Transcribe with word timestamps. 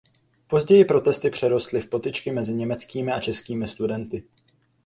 Později 0.47 0.85
protesty 0.85 1.29
přerostly 1.29 1.81
v 1.81 1.87
potyčky 1.89 2.31
mezi 2.31 2.55
německými 2.55 3.11
a 3.11 3.19
českými 3.21 3.67
studenty. 3.67 4.23